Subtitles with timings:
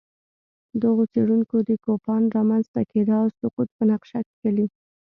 [0.81, 4.65] دغو څېړونکو د کوپان رامنځته کېدا او سقوط په نقشه کښلي